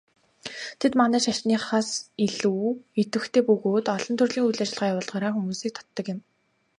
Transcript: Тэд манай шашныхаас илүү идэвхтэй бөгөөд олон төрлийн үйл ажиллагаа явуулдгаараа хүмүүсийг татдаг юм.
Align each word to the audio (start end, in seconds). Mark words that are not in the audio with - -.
Тэд 0.79 0.93
манай 0.99 1.21
шашныхаас 1.25 1.89
илүү 2.25 2.67
идэвхтэй 3.01 3.43
бөгөөд 3.47 3.85
олон 3.95 4.15
төрлийн 4.17 4.45
үйл 4.47 4.63
ажиллагаа 4.63 4.91
явуулдгаараа 4.93 5.33
хүмүүсийг 5.35 5.73
татдаг 5.77 6.05
юм. 6.13 6.19